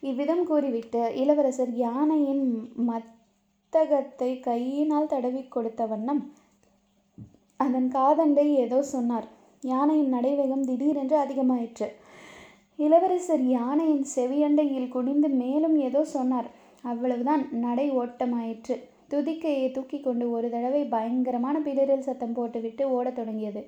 இவ்விதம் 0.00 0.46
கூறிவிட்டு 0.46 1.12
இளவரசர் 1.16 1.74
யானையின் 1.74 2.72
மத் 2.88 3.14
புத்தகத்தை 3.76 4.28
கையினால் 4.44 5.08
தடவி 5.10 5.40
கொடுத்த 5.54 5.82
வண்ணம் 5.86 6.20
அதன் 7.60 7.88
காதண்டை 7.96 8.44
ஏதோ 8.62 8.78
சொன்னார். 8.92 9.26
யானையின் 9.62 10.12
நடைவேகம் 10.14 10.62
திடீரென்று 10.68 11.16
அதிகமாயிற்று. 11.24 11.88
இளவரசர் 12.78 13.44
யானையின் 13.48 14.06
செவியண்டையில் 14.14 14.88
குனிந்து 14.94 15.28
மேலும் 15.42 15.76
ஏதோ 15.88 16.04
சொன்னார். 16.14 16.48
அவ்வளவுதான் 16.92 17.44
நடை 17.64 17.86
ஓட்டமாயிற்று. 18.02 18.76
துதிக்கையை 19.12 19.66
தூக்கி 19.76 20.00
கொண்டு 20.00 20.28
ஒரு 20.36 20.50
தடவை 20.54 20.82
பயங்கரமான 20.96 21.60
பிளரில் 21.66 22.06
சத்தம் 22.08 22.34
போட்டுவிட்டு 22.38 22.86
ஓடத் 22.96 23.18
தொடங்கியது. 23.20 23.62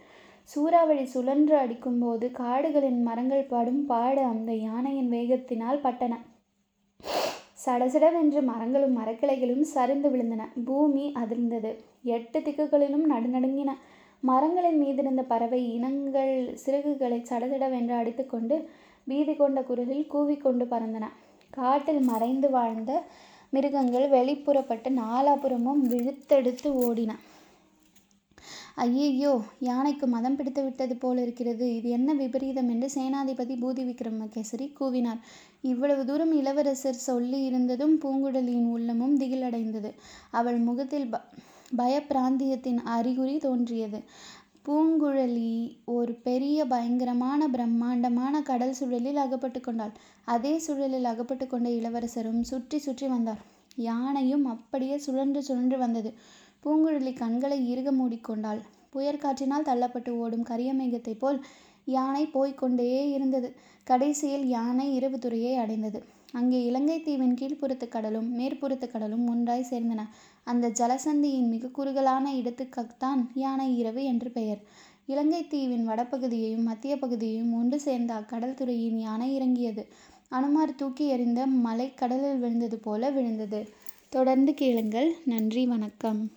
சூறாவளி 0.55 1.07
சுழன்று 1.17 1.57
அடிக்கும்போது 1.65 2.29
காடுகளின் 2.41 3.01
மரங்கள் 3.11 3.51
படும் 3.55 3.85
பாடு 3.93 4.25
அந்த 4.33 4.53
யானையின் 4.69 5.13
வேகத்தினால் 5.19 5.85
பட்டன. 5.87 6.15
சடசடவென்று 7.65 8.41
மரங்களும் 8.43 8.97
மரக்கிளைகளும் 8.99 9.65
சரிந்து 9.75 10.09
விழுந்தன. 10.09 10.43
பூமி 10.65 11.13
அதிர்ந்தது. 11.15 11.71
எட்டு 12.03 12.39
திக்குகளிலும் 12.41 13.07
நடுநடுங்கின. 13.13 13.71
மரங்களின் 14.21 14.79
மீதிருந்த 14.83 15.23
பறவை 15.23 15.75
இனங்கள் 15.75 16.35
சிறகுகளை 16.67 17.19
சடசடவென்று 17.31 17.95
அடித்துக்கொண்டு 17.95 18.57
பீதி 19.05 19.35
கொண்ட 19.35 19.63
குரலில் 19.63 20.11
கூவிக்கொண்டு 20.15 20.65
பறந்தன. 20.71 21.05
காட்டில் 21.51 22.01
மறைந்து 22.01 22.51
வாழ்ந்த 22.51 23.03
மிருகங்கள் 23.51 24.07
வெளிப்புறப்பட்டு 24.09 24.89
நாலாபுறமும் 25.03 25.83
விழுத்தெடுத்து 25.93 26.69
ஓடின. 26.87 27.13
ஐயையோ 28.85 29.33
யானைக்கு 29.69 30.07
மதம் 30.07 30.37
பிடித்து 30.37 30.63
விட்டது 30.65 30.95
போல் 30.97 31.21
இருக்கிறது. 31.23 31.67
இது 31.77 31.89
என்ன 31.89 32.15
விபரீதம் 32.15 32.69
என்று 32.69 32.89
சேனாதிபதி 32.95 33.55
பூதி 33.63 33.83
விக்ரமகேசரி 33.89 34.67
கூவினார். 34.81 35.21
இவ்வளவு 35.63 36.03
தூரம் 36.05 36.33
இளவரசர் 36.33 37.05
சொல்லி 37.09 37.41
இருந்ததும் 37.45 37.95
பூங்குழலியின் 38.05 38.69
உள்ளமும் 38.77 39.17
திகிலடைந்தது. 39.21 39.91
அவள் 40.31 40.59
முகத்தில் 40.69 41.09
ப 41.11 41.23
பயப்பிராந்தியத்தின் 41.77 42.81
அறிகுறி 42.97 43.37
தோன்றியது. 43.39 43.99
பூங்குழலி 44.67 45.51
ஒரு 45.97 46.13
பெரிய 46.27 46.59
பயங்கரமான 46.67 47.41
பிரம்மாண்டமான 47.49 48.43
கடல் 48.43 48.79
சுழலில் 48.81 49.21
அகப்பட்டு 49.25 49.61
கொண்டாள். 49.61 49.95
அதே 50.35 50.55
சுழலில் 50.67 51.11
அகப்பட்டு 51.13 51.47
கொண்ட 51.47 51.69
இளவரசரும் 51.71 52.43
சுற்றி 52.43 52.79
சுற்றி 52.79 53.07
வந்தார். 53.07 53.43
யானையும் 53.89 54.45
அப்படியே 54.47 54.97
சுழன்று 54.99 55.41
சுழன்று 55.43 55.77
வந்தது. 55.79 56.11
பூங்குழலி 56.65 57.13
கண்களை 57.13 57.59
இறுக 57.71 57.93
மூடிக்கொண்டாள். 57.93 58.61
புயற்காற்றினால் 58.95 59.69
தள்ளப்பட்டு 59.69 60.11
ஓடும் 60.11 60.43
கரிய 60.43 60.75
மேகத்தைப் 60.75 61.21
போல் 61.21 61.39
யானை 61.85 62.27
போய்கொண்டே 62.27 63.11
இருந்தது. 63.11 63.49
கடைசியில் 63.85 64.47
யானை 64.49 64.95
இரவு 64.95 65.19
துறையை 65.19 65.55
அடைந்தது. 65.57 66.01
அங்கே 66.33 66.65
இலங்கை 66.65 67.03
தீவின் 67.03 67.37
கீழ்ப்புறத்து 67.37 67.89
கடலும் 67.89 68.29
மேற்புறத்து 68.39 68.87
கடலும் 68.91 69.29
ஒன்றாய் 69.29 69.71
சேர்ந்தன. 69.71 70.01
அந்த 70.45 70.69
ஜலசந்தியின் 70.71 71.49
மிக 71.49 71.69
குறுகலான 71.69 72.35
இடத்துக்குத்தான் 72.35 73.23
யானை 73.35 73.79
இரவு 73.79 74.05
என்று 74.05 74.31
பெயர். 74.31 74.61
இலங்கை 75.07 75.47
தீவின் 75.47 75.89
வடபகுதியையும் 75.89 76.63
மத்திய 76.63 76.99
பகுதியையும் 76.99 77.53
ஒன்று 77.53 77.81
சேர்ந்த 77.81 78.15
அக்கடல் 78.15 78.55
துறையின் 78.55 78.99
யானை 78.99 79.35
இறங்கியது. 79.35 79.87
அனுமார் 80.29 80.75
தூக்கி 80.75 81.07
எறிந்த 81.07 81.47
மலை 81.47 81.95
கடலில் 81.95 82.39
விழுந்தது 82.39 82.79
போல 82.79 83.11
விழுந்தது. 83.11 83.61
தொடர்ந்து 84.09 84.55
கேளுங்கள். 84.55 85.17
நன்றி 85.25 85.67
வணக்கம். 85.67 86.33